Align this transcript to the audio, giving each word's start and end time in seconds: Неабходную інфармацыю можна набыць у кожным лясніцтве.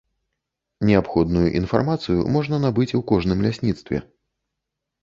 Неабходную 0.89 1.45
інфармацыю 1.61 2.27
можна 2.37 2.55
набыць 2.65 2.89
у 3.03 3.05
кожным 3.13 3.39
лясніцтве. 3.49 3.97